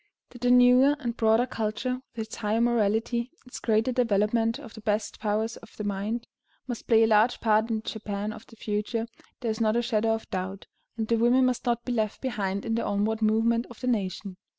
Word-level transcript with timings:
That 0.31 0.41
the 0.41 0.49
newer 0.49 0.95
and 0.97 1.15
broader 1.15 1.45
culture, 1.45 2.01
with 2.15 2.25
its 2.25 2.37
higher 2.37 2.59
morality, 2.59 3.29
its 3.45 3.59
greater 3.59 3.91
development 3.91 4.57
of 4.57 4.73
the 4.73 4.81
best 4.81 5.19
powers 5.19 5.57
of 5.57 5.77
the 5.77 5.83
mind, 5.83 6.25
must 6.65 6.87
play 6.87 7.03
a 7.03 7.05
large 7.05 7.39
part 7.39 7.69
in 7.69 7.81
the 7.81 7.87
Japan 7.87 8.33
of 8.33 8.47
the 8.47 8.55
future, 8.55 9.05
there 9.41 9.51
is 9.51 9.61
not 9.61 9.75
a 9.75 9.83
shadow 9.83 10.15
of 10.15 10.27
doubt, 10.31 10.65
and 10.97 11.07
the 11.07 11.17
women 11.17 11.45
must 11.45 11.67
not 11.67 11.85
be 11.85 11.93
left 11.93 12.19
behind 12.19 12.65
in 12.65 12.73
the 12.73 12.83
onward 12.83 13.21
movement 13.21 13.67
of 13.69 13.79
the 13.79 13.85
nation. 13.85 14.37